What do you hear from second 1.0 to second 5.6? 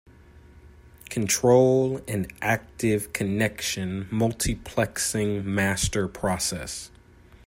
Control an active connection multiplexing